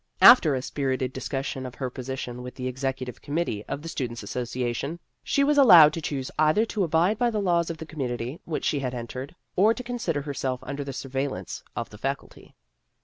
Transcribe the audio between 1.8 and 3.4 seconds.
position with the executive